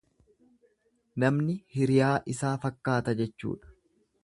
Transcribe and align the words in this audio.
Namni 1.23 1.57
hiriyaa 1.75 2.15
isaa 2.35 2.55
fakkaata 2.67 3.17
jechuudha. 3.23 3.75